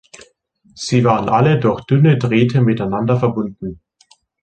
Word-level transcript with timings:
Sie 0.73 1.03
waren 1.03 1.29
alle 1.29 1.59
durch 1.59 1.81
dünne 1.83 2.17
Drähte 2.17 2.61
miteinander 2.63 3.19
verbunden. 3.19 3.83